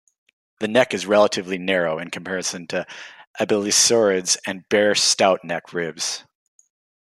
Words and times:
The 0.61 0.67
neck 0.67 0.95
is 0.95 1.05
relatively 1.05 1.59
narrow 1.59 1.99
in 1.99 2.09
comparison 2.09 2.65
to 2.69 2.87
abelisaurids 3.39 4.35
and 4.47 4.67
bear 4.67 4.95
stout 4.95 5.43
neck 5.45 5.73
ribs. 5.73 6.23